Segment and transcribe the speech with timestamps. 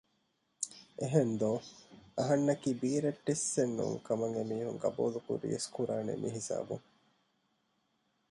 [0.99, 1.69] އެހެންދޯ އެވެ!
[2.17, 6.85] އަހަންނަކީ ބީރައްޓެއްސެން ނޫން ކަމަށް އެމީހުން ގަބޫލުކުރިޔަސް ކުރާނީ މިހިސާބުން